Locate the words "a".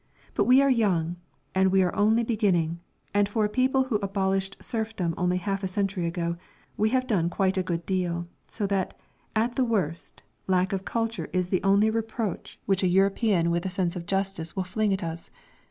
3.45-3.49, 5.63-5.67, 7.55-7.61, 12.81-12.87, 13.63-13.69